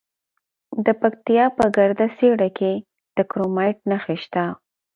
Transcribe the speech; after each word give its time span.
د 0.85 0.87
پکتیا 1.01 1.45
په 1.57 1.63
ګرده 1.75 2.07
څیړۍ 2.17 2.49
کې 2.59 2.71
د 3.17 3.17
کرومایټ 3.31 3.77
نښې 3.89 4.17
شته. 4.23 4.43